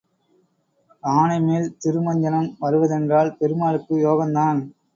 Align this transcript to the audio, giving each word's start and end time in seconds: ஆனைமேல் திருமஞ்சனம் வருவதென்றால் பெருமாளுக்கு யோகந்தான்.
ஆனைமேல் 1.03 1.67
திருமஞ்சனம் 1.83 2.49
வருவதென்றால் 2.61 3.31
பெருமாளுக்கு 3.37 3.95
யோகந்தான். 3.99 4.61